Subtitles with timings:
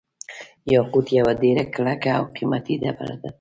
[0.73, 3.29] یاقوت یوه ډیره کلکه او قیمتي ډبره ده.